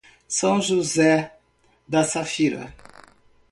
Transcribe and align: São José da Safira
São 0.27 0.59
José 0.59 1.31
da 1.87 2.03
Safira 2.03 2.73